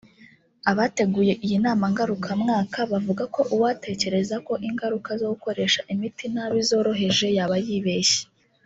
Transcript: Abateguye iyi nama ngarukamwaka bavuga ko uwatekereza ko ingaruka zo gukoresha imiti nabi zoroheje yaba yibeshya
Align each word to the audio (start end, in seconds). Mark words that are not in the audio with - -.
Abateguye 0.71 1.33
iyi 1.45 1.57
nama 1.65 1.85
ngarukamwaka 1.93 2.77
bavuga 2.91 3.23
ko 3.33 3.41
uwatekereza 3.55 4.35
ko 4.47 4.53
ingaruka 4.67 5.09
zo 5.21 5.27
gukoresha 5.33 5.79
imiti 5.93 6.25
nabi 6.33 6.59
zoroheje 6.69 7.27
yaba 7.39 7.57
yibeshya 7.67 8.23